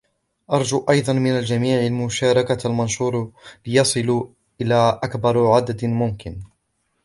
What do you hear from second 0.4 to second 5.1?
أرجو ايضا من الجميع مشاركة المنشور ليصل الى